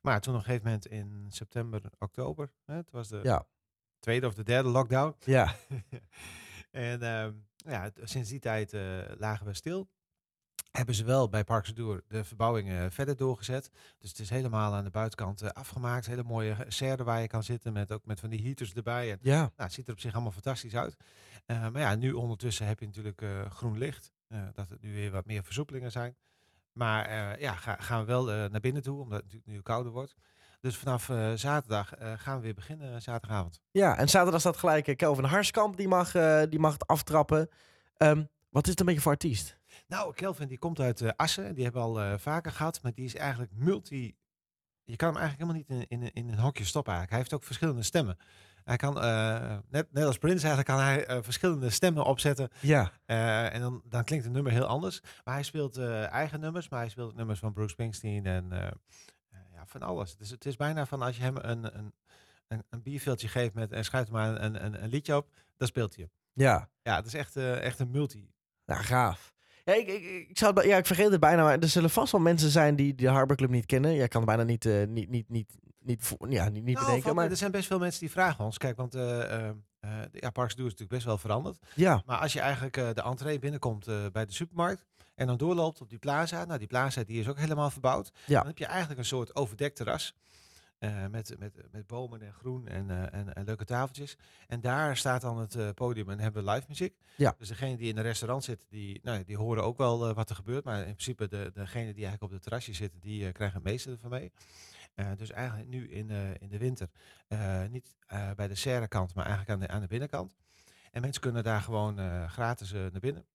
Maar 0.02 0.22
toen 0.22 0.34
op 0.34 0.40
een 0.40 0.46
gegeven 0.46 0.66
moment 0.66 0.86
in 0.88 1.26
september, 1.30 1.82
oktober, 2.00 2.52
hè, 2.66 2.76
het 2.76 2.92
was 2.92 3.08
de 3.08 3.20
Ja. 3.24 3.46
tweede 4.00 4.28
of 4.28 4.34
de 4.34 4.44
derde 4.44 4.70
lockdown. 4.70 5.16
Ja. 5.26 5.54
en 6.78 7.02
ehm, 7.02 7.34
ja, 7.56 7.92
sinds 8.04 8.30
die 8.30 8.40
tijd 8.40 8.74
eh, 8.74 8.82
lagen 9.18 9.46
we 9.46 9.54
stil. 9.54 9.90
Hebben 10.72 10.96
ze 10.96 11.04
wel 11.04 11.30
bij 11.30 11.44
Parks 11.44 11.74
Door 11.74 12.04
de 12.08 12.24
verbouwingen 12.24 12.92
verder 12.92 13.16
doorgezet. 13.16 13.70
Dus 13.98 14.10
het 14.10 14.20
is 14.20 14.30
helemaal 14.30 14.74
aan 14.74 14.84
de 14.84 14.90
buitenkant 14.90 15.42
eh, 15.42 15.50
afgemaakt. 15.50 16.06
Hele 16.06 16.24
mooie 16.24 16.56
serre 16.68 17.04
waar 17.04 17.22
je 17.22 17.28
kan 17.28 17.44
zitten 17.44 17.74
met 17.74 17.92
ook 17.92 18.06
met 18.06 18.20
van 18.20 18.30
die 18.30 18.42
heaters 18.44 18.74
erbij. 18.74 19.12
En, 19.12 19.18
Ja. 19.22 19.38
nou, 19.40 19.52
het 19.56 19.74
ziet 19.74 19.88
er 19.88 19.94
op 19.94 20.00
zich 20.00 20.14
allemaal 20.14 20.32
fantastisch 20.32 20.76
uit. 20.76 20.96
Eh, 21.46 21.70
maar 21.70 21.82
ja, 21.82 21.96
nu 21.96 22.12
ondertussen 22.14 22.66
heb 22.68 22.80
je 22.80 22.86
natuurlijk 22.86 23.22
eh, 23.22 23.52
groen 23.52 23.78
licht. 23.78 24.12
eh, 24.28 24.42
dat 24.54 24.70
het 24.70 24.82
nu 24.82 24.94
weer 24.94 25.12
wat 25.12 25.26
meer 25.26 25.44
versoepelingen 25.44 25.92
zijn. 25.92 26.16
Maar 26.72 27.06
eh, 27.06 27.42
ja, 27.42 27.54
ga- 27.54 27.78
gaan 27.80 28.00
we 28.00 28.06
wel 28.06 28.32
eh, 28.32 28.50
naar 28.50 28.60
binnen 28.60 28.82
toe, 28.82 29.00
omdat 29.02 29.18
het 29.18 29.26
natuurlijk 29.26 29.52
nu 29.52 29.62
kouder 29.62 29.92
wordt. 29.92 30.16
Dus 30.60 30.78
vanaf 30.78 31.10
eh, 31.10 31.32
zaterdag 31.36 31.96
eh, 31.96 32.14
gaan 32.18 32.36
we 32.36 32.42
weer 32.42 32.54
beginnen, 32.54 32.94
eh, 32.94 33.00
zaterdagavond. 33.00 33.62
Ja, 33.72 33.98
en 33.98 34.10
zaterdag 34.10 34.40
staat 34.40 34.58
gelijk 34.58 34.98
Kelvin 34.98 35.24
Harskamp, 35.24 35.78
die 35.78 35.88
mag, 35.88 36.12
die 36.50 36.60
mag 36.60 36.74
het 36.74 36.88
aftrappen. 36.88 37.50
Ehm, 37.98 38.24
wat 38.50 38.64
is 38.64 38.70
het 38.70 38.80
een 38.80 38.86
beetje 38.86 39.02
voor 39.02 39.12
artiest? 39.12 39.58
Nou, 39.88 40.14
Kelvin 40.14 40.48
die 40.48 40.58
komt 40.58 40.80
uit 40.80 41.18
Assen. 41.18 41.56
Die 41.56 41.64
hebben 41.64 41.94
we 41.94 42.00
al 42.00 42.20
vaker 42.20 42.52
gehad. 42.52 42.80
Maar 42.82 42.94
die 42.94 43.06
is 43.06 43.16
eigenlijk 43.16 43.52
multi... 43.56 44.16
Je 44.84 44.96
kan 44.96 45.14
hem 45.14 45.18
eigenlijk 45.18 45.52
helemaal 45.52 45.78
niet 45.78 45.90
in, 45.90 46.02
in, 46.02 46.14
in 46.14 46.30
een 46.30 46.40
hokje 46.40 46.66
stoppen 46.66 46.94
eigenlijk. 46.94 47.10
Hij 47.10 47.20
heeft 47.20 47.34
ook 47.34 47.44
verschillende 47.44 47.84
stemmen. 47.84 48.18
Hij 48.64 48.76
kan, 48.76 48.94
net, 49.70 49.92
net 49.92 50.06
als 50.06 50.18
Prince 50.18 50.48
eigenlijk, 50.48 50.68
kan 50.68 50.80
hij 50.80 51.24
verschillende 51.24 51.70
stemmen 51.70 52.04
opzetten. 52.04 52.50
Ja. 52.60 52.92
En 53.50 53.62
dan, 53.62 53.82
dan 53.86 54.04
klinkt 54.04 54.26
het 54.26 54.34
nummer 54.34 54.52
heel 54.52 54.66
anders. 54.66 55.02
Maar 55.24 55.34
hij 55.34 55.44
speelt 55.44 55.78
eigen 55.78 56.40
nummers. 56.40 56.70
Maar 56.70 56.80
hij 56.80 56.90
speelt 56.90 57.16
nummers 57.16 57.40
van 57.40 57.54
Bruce 57.54 57.70
Springsteen 57.70 58.26
en 58.26 58.52
van 59.68 59.82
alles. 59.82 60.16
Dus 60.18 60.30
het 60.30 60.46
is 60.46 60.56
bijna 60.56 60.86
van 60.86 61.02
als 61.02 61.16
je 61.18 61.22
hem 61.24 61.36
een, 61.38 61.78
een, 61.78 61.94
een, 62.48 62.64
een 62.70 62.82
bierveeltje 62.82 63.28
geeft 63.28 63.54
met 63.54 63.72
en 63.72 63.84
schuift 63.86 64.12
maar 64.12 64.42
een, 64.42 64.66
een, 64.66 64.84
een 64.84 64.90
liedje 64.90 65.16
op, 65.16 65.30
dan 65.58 65.68
speelt 65.68 65.96
hij 65.96 66.04
hem. 66.04 66.14
Ja. 66.46 66.70
Ja, 66.82 66.96
het 66.96 67.06
is 67.06 67.14
echt, 67.14 67.36
eh, 67.36 67.62
echt 67.62 67.80
een 67.80 67.92
multi. 67.92 68.32
Nou, 68.66 68.84
gaaf. 68.84 69.34
Ja, 69.64 69.74
ik, 69.74 69.88
ik, 69.88 70.28
ik, 70.30 70.38
zou, 70.38 70.68
ja, 70.68 70.78
ik 70.78 70.86
vergeet 70.86 71.12
het 71.12 71.20
bijna, 71.20 71.44
maar 71.44 71.60
er 71.60 71.70
zullen 71.70 71.90
vast 71.90 72.12
wel 72.12 72.22
mensen 72.22 72.50
zijn 72.50 72.76
die 72.76 72.96
de 72.96 73.08
Harbor 73.10 73.36
Club 73.36 73.50
niet 73.50 73.66
kennen. 73.66 73.96
Jij 73.96 74.08
kan 74.08 74.26
bijna 74.26 74.44
niet, 74.44 74.66
eh, 74.66 74.88
niet, 74.88 75.10
niet, 75.10 75.30
niet, 75.30 75.50
niet, 75.80 76.16
ja, 76.30 76.50
niet, 76.50 76.64
niet 76.64 76.76
Nou, 76.76 76.86
bedenken. 76.86 77.16
Maar 77.16 77.30
Er 77.30 77.38
zijn 77.38 77.52
best 77.52 77.68
veel 77.68 77.80
mensen 77.80 78.00
die 78.00 78.12
vragen 78.12 78.46
ons. 78.46 78.58
Kijk, 78.58 78.78
want 78.78 78.92
de- 78.92 79.56
ja, 80.12 80.30
Parks 80.30 80.56
Doe 80.56 80.66
is 80.66 80.72
natuurlijk 80.72 80.90
best 80.90 81.06
wel 81.06 81.18
veranderd. 81.18 81.58
ja, 81.76 82.02
Maar 82.06 82.18
als 82.18 82.34
je 82.34 82.40
eigenlijk 82.40 82.74
de 82.74 83.02
entree 83.04 83.40
binnenkomt 83.40 83.86
bij 84.12 84.26
de 84.26 84.34
supermarkt 84.34 84.86
en 85.18 85.28
dan 85.28 85.38
doorloopt 85.38 85.82
op 85.82 85.90
die 85.90 86.00
plaza. 86.00 86.46
Nou, 86.46 86.60
die 86.60 86.68
plaza 86.68 87.04
die 87.04 87.20
is 87.20 87.28
ook 87.28 87.38
helemaal 87.38 87.70
verbouwd. 87.70 88.12
Ja. 88.26 88.38
Dan 88.38 88.48
heb 88.48 88.58
je 88.58 88.66
eigenlijk 88.66 89.00
een 89.00 89.06
soort 89.06 89.36
overdekt 89.36 89.76
terras. 89.76 90.14
eh, 90.80 91.06
met, 91.12 91.36
met, 91.40 91.54
met 91.72 91.88
bomen 91.88 92.22
en 92.22 92.34
groen 92.34 92.68
en, 92.68 92.90
eh, 92.90 93.20
en, 93.20 93.34
en 93.34 93.46
leuke 93.46 93.66
tafeltjes. 93.66 94.18
En 94.48 94.62
daar 94.62 94.98
staat 94.98 95.22
dan 95.22 95.38
het 95.38 95.56
eh, 95.56 95.70
podium 95.74 96.10
en 96.10 96.20
hebben 96.20 96.46
we 96.46 96.52
live 96.52 96.66
muziek. 96.68 96.96
Ja. 97.16 97.36
Dus 97.38 97.48
degene 97.48 97.78
die 97.78 97.90
in 97.90 97.98
een 97.98 98.04
restaurant 98.04 98.44
zit, 98.44 98.66
die, 98.70 99.00
nou, 99.04 99.24
die 99.24 99.38
horen 99.38 99.64
ook 99.64 99.78
wel 99.78 100.14
wat 100.14 100.30
er 100.30 100.36
gebeurt. 100.36 100.64
Maar 100.64 100.78
in 100.78 100.84
principe 100.84 101.28
de, 101.28 101.52
degene 101.54 101.94
die 101.94 102.06
eigenlijk 102.06 102.24
op 102.24 102.32
het 102.32 102.42
terrasje 102.42 102.74
zitten, 102.74 103.00
die 103.00 103.32
krijgen 103.32 103.58
het 103.58 103.68
meeste 103.68 103.92
ervan 103.92 104.10
mee. 104.10 104.32
Dus 105.18 105.32
eigenlijk 105.32 105.70
nu 105.70 105.90
in, 105.90 106.10
in 106.40 106.50
de 106.50 106.58
winter, 106.58 106.90
niet 107.70 107.96
bij 108.36 108.48
de 108.48 108.56
serrekant, 108.56 109.14
maar 109.14 109.26
eigenlijk 109.26 109.54
aan 109.54 109.68
de, 109.68 109.74
aan 109.74 109.82
de 109.82 109.88
binnenkant. 109.88 110.36
En 110.92 111.02
mensen 111.02 111.22
kunnen 111.22 111.44
daar 111.44 111.62
gewoon 111.62 112.00
gratis 112.30 112.72
naar 112.72 113.00
binnen. 113.00 113.26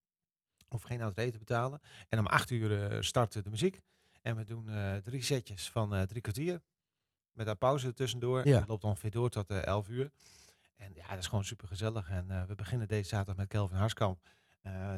Of 0.72 0.82
geen 0.82 1.00
entree 1.00 1.30
te 1.30 1.38
betalen. 1.38 1.80
En 2.08 2.18
om 2.18 2.26
acht 2.26 2.50
uur 2.50 2.90
eh, 2.90 3.00
start 3.00 3.32
de 3.32 3.50
muziek. 3.50 3.80
En 4.22 4.36
we 4.36 4.44
doen 4.44 4.68
eh, 4.68 4.96
drie 4.96 5.22
setjes 5.22 5.70
van 5.70 5.94
eh, 5.94 6.02
drie 6.02 6.20
kwartier. 6.20 6.60
Met 7.32 7.46
een 7.46 7.58
pauze 7.58 7.92
tussendoor. 7.92 8.46
Ja. 8.46 8.52
En 8.52 8.58
dat 8.58 8.68
loopt 8.68 8.84
ongeveer 8.84 9.10
door 9.10 9.30
tot 9.30 9.50
11 9.50 9.88
uur. 9.88 10.10
En 10.76 10.92
ja, 10.94 11.08
dat 11.08 11.18
is 11.18 11.26
gewoon 11.26 11.44
super 11.44 11.68
gezellig. 11.68 12.08
En 12.10 12.46
we 12.46 12.54
beginnen 12.54 12.88
deze 12.88 13.08
zaterdag 13.08 13.36
met 13.36 13.48
Kelvin 13.48 13.76
Harskamp. 13.76 14.18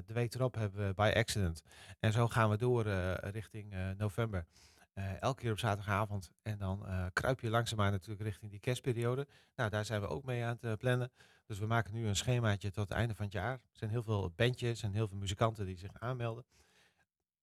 De 0.07 0.13
week 0.13 0.35
erop 0.35 0.55
hebben 0.55 0.87
we 0.87 0.95
By 0.95 1.13
Accident. 1.17 1.63
En 2.01 2.13
zo 2.13 2.29
gaan 2.29 2.51
we 2.51 2.57
door 2.57 2.85
richting 3.21 3.75
november. 3.97 4.47
Eh, 4.95 5.21
elke 5.21 5.41
keer 5.43 5.53
op 5.53 5.59
zaterdagavond. 5.59 6.31
En 6.43 6.59
dan 6.59 6.87
eh, 6.87 7.07
kruip 7.13 7.41
je 7.41 7.51
langzaamaan 7.51 7.93
natuurlijk 7.93 8.23
richting 8.23 8.51
die 8.51 8.61
kerstperiode. 8.61 9.27
Nou, 9.57 9.71
daar 9.71 9.85
zijn 9.85 10.01
we 10.01 10.07
ook 10.07 10.25
mee 10.25 10.45
aan 10.45 10.59
het 10.61 10.65
eh, 10.65 10.73
plannen. 10.73 11.13
Dus 11.47 11.59
we 11.59 11.67
maken 11.67 11.95
nu 11.95 12.07
een 12.07 12.17
schemaatje 12.17 12.71
tot 12.71 12.89
het 12.89 12.99
einde 12.99 13.15
van 13.15 13.25
het 13.25 13.35
jaar. 13.35 13.53
Er 13.53 13.61
zijn 13.73 13.91
heel 13.91 14.03
veel 14.03 14.33
bandjes 14.37 14.83
en 14.83 14.93
heel 14.93 15.09
veel 15.09 15.17
muzikanten 15.17 15.67
die 15.67 15.77
zich 15.77 15.91
aanmelden. 15.93 16.45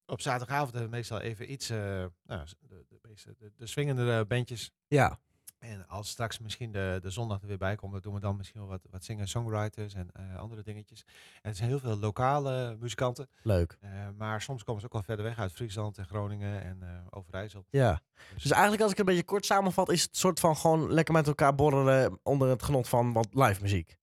Op 0.06 0.22
zaterdagavond 0.22 0.72
hebben 0.72 0.90
we 0.90 0.96
meestal 0.96 1.20
even 1.20 1.52
iets, 1.52 1.70
nou, 1.70 2.10
de, 2.26 2.86
de, 2.88 3.00
de, 3.38 3.52
de 3.56 3.68
swingende 3.68 4.26
bandjes. 4.26 4.72
ja. 4.88 5.20
En 5.62 5.88
als 5.88 6.10
straks 6.10 6.40
misschien 6.40 6.72
de, 6.72 7.00
de 7.02 7.10
zondag 7.10 7.42
er 7.42 7.48
weer 7.48 7.58
bij 7.58 7.76
komt, 7.76 7.92
dan 7.92 8.02
doen 8.02 8.14
we 8.14 8.20
dan 8.20 8.38
misschien 8.38 8.60
wel 8.60 8.70
wat, 8.70 8.82
wat 8.90 9.04
singer-songwriters 9.04 9.94
en 9.94 10.10
eh, 10.14 10.38
andere 10.38 10.64
dingetjes. 10.64 11.06
En 11.42 11.50
er 11.50 11.56
zijn 11.56 11.70
heel 11.70 11.80
veel 11.80 11.98
lokale 11.98 12.78
muzikanten, 12.80 13.30
leuk. 13.44 13.78
eh, 13.82 13.90
maar 14.18 14.42
soms 14.42 14.64
komen 14.64 14.82
ze 14.82 14.88
ook 14.88 14.94
wel 14.94 15.04
verder 15.04 15.26
weg 15.26 15.40
uit 15.40 15.52
Friesland 15.52 15.98
en 15.98 16.06
Groningen 16.06 16.64
en 16.64 16.78
eh 16.82 16.90
Overijssel. 17.10 17.66
Ja. 17.70 18.02
Dus 18.34 18.52
eigenlijk 18.52 18.82
als 18.82 18.92
ik 18.92 18.98
het 18.98 19.08
een 19.08 19.14
beetje 19.14 19.30
kort 19.30 19.46
samenvat, 19.46 19.92
is 19.92 20.02
het 20.02 20.18
soort 20.18 20.40
van 20.40 20.58
gewoon 20.58 20.92
lekker 20.94 21.14
met 21.14 21.28
elkaar 21.28 21.56
borrelen 21.56 22.20
onder 22.24 22.50
het 22.50 22.64
genot 22.64 22.88
van 22.88 23.14
wat 23.14 23.28
live 23.32 23.62
muziek. 23.62 23.98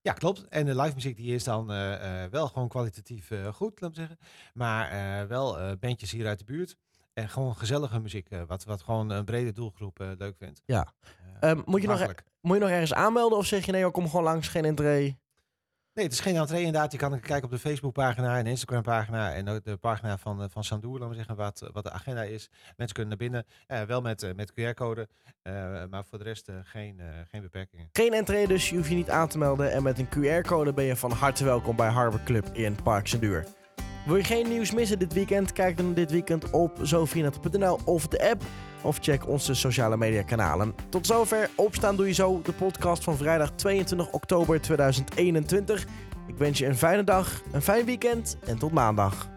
Ja, 0.00 0.12
klopt. 0.12 0.48
En 0.48 0.66
de 0.66 0.76
live 0.76 0.94
muziek 0.94 1.16
die 1.16 1.34
is 1.34 1.44
dan 1.44 1.66
wel 2.30 2.48
gewoon 2.48 2.68
kwalitatief 2.68 3.30
goed, 3.52 3.80
laat 3.80 3.90
ik 3.90 3.96
zeggen. 3.96 4.18
Maar 4.54 5.28
wel 5.28 5.76
bandjes 5.76 6.10
hier 6.10 6.26
uit 6.26 6.38
de 6.38 6.44
buurt. 6.44 6.76
En 7.16 7.28
gewoon 7.28 7.56
gezellige 7.56 8.00
muziek, 8.00 8.28
eh, 8.28 8.42
wat, 8.46 8.64
wat 8.64 8.82
gewoon 8.82 9.10
een 9.10 9.24
brede 9.24 9.52
doelgroep 9.52 10.00
eh, 10.00 10.08
leuk 10.18 10.36
vindt. 10.38 10.62
Ja. 10.64 10.92
Eh, 11.40 11.50
Ehm, 11.50 11.62
moet, 11.64 11.82
je 11.82 11.88
nog, 11.88 12.14
moet 12.40 12.56
je 12.56 12.62
nog 12.62 12.70
ergens 12.70 12.94
aanmelden 12.94 13.38
of 13.38 13.46
zeg 13.46 13.66
je 13.66 13.72
nee, 13.72 13.80
joh, 13.80 13.92
kom 13.92 14.08
gewoon 14.08 14.24
langs, 14.24 14.48
geen 14.48 14.64
entree? 14.64 15.18
Nee, 15.92 16.04
het 16.04 16.14
is 16.14 16.20
geen 16.20 16.36
entree 16.36 16.64
inderdaad. 16.64 16.92
Je 16.92 16.98
kan 16.98 17.20
kijken 17.20 17.44
op 17.44 17.50
de 17.50 17.58
Facebookpagina 17.58 18.38
en 18.38 18.44
de 18.44 18.50
Instagram-pagina 18.50 19.34
en 19.34 19.48
ook 19.48 19.64
de 19.64 19.76
pagina 19.76 20.18
van, 20.18 20.50
van 20.50 20.64
Sandoer, 20.64 20.92
laten 20.92 21.08
we 21.08 21.14
zeggen, 21.14 21.36
wat, 21.36 21.70
wat 21.72 21.84
de 21.84 21.90
agenda 21.90 22.22
is. 22.22 22.50
Mensen 22.76 22.96
kunnen 22.96 23.08
naar 23.08 23.28
binnen, 23.28 23.46
eh, 23.66 23.82
wel 23.82 24.00
met, 24.00 24.32
met 24.36 24.52
QR-code, 24.52 25.08
eh, 25.42 25.52
maar 25.90 26.04
voor 26.04 26.18
de 26.18 26.24
rest 26.24 26.48
eh, 26.48 26.56
geen, 26.62 27.00
geen 27.30 27.42
beperkingen. 27.42 27.88
Geen 27.92 28.12
entree, 28.12 28.46
dus 28.46 28.68
je 28.68 28.76
hoeft 28.76 28.88
je 28.88 28.94
niet 28.94 29.10
aan 29.10 29.28
te 29.28 29.38
melden. 29.38 29.72
En 29.72 29.82
met 29.82 29.98
een 29.98 30.08
QR-code 30.08 30.72
ben 30.72 30.84
je 30.84 30.96
van 30.96 31.10
harte 31.10 31.44
welkom 31.44 31.76
bij 31.76 31.88
Harbor 31.88 32.22
Club 32.24 32.46
in 32.52 32.82
Parks 32.82 33.12
en 33.12 33.20
Duur. 33.20 33.46
Wil 34.06 34.16
je 34.16 34.24
geen 34.24 34.48
nieuws 34.48 34.72
missen 34.72 34.98
dit 34.98 35.12
weekend? 35.12 35.52
Kijk 35.52 35.76
dan 35.76 35.94
dit 35.94 36.10
weekend 36.10 36.50
op 36.50 36.78
zo34.nl 36.78 37.78
of 37.84 38.06
de 38.06 38.30
app. 38.30 38.42
Of 38.82 38.98
check 39.00 39.28
onze 39.28 39.54
sociale 39.54 39.96
media 39.96 40.22
kanalen. 40.22 40.74
Tot 40.88 41.06
zover. 41.06 41.50
Opstaan 41.56 41.96
doe 41.96 42.06
je 42.06 42.12
zo. 42.12 42.40
De 42.42 42.52
podcast 42.52 43.04
van 43.04 43.16
vrijdag 43.16 43.50
22 43.50 44.10
oktober 44.10 44.60
2021. 44.60 45.86
Ik 46.26 46.36
wens 46.36 46.58
je 46.58 46.66
een 46.66 46.76
fijne 46.76 47.04
dag, 47.04 47.42
een 47.52 47.62
fijn 47.62 47.84
weekend 47.84 48.38
en 48.46 48.58
tot 48.58 48.72
maandag. 48.72 49.35